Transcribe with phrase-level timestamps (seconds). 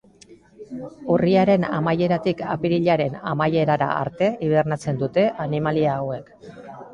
[1.15, 6.35] Urriaren amaieratik apirilaren amaierara arte hibernatzen dute animalia hauek.